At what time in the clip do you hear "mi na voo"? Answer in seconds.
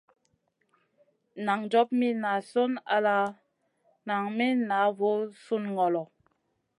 4.37-5.19